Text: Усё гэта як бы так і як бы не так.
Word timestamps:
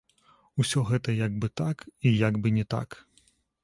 Усё 0.63 0.83
гэта 0.91 1.15
як 1.19 1.37
бы 1.45 1.53
так 1.63 1.87
і 2.07 2.17
як 2.27 2.43
бы 2.45 2.59
не 2.61 2.69
так. 2.77 2.89